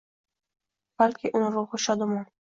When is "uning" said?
1.39-1.53